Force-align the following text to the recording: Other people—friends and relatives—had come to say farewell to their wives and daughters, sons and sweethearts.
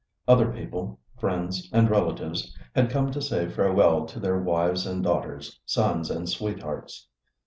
Other 0.27 0.51
people—friends 0.51 1.69
and 1.71 1.87
relatives—had 1.87 2.89
come 2.89 3.11
to 3.11 3.21
say 3.21 3.47
farewell 3.47 4.07
to 4.07 4.19
their 4.19 4.39
wives 4.41 4.87
and 4.87 5.03
daughters, 5.03 5.61
sons 5.63 6.09
and 6.09 6.27
sweethearts. 6.27 7.07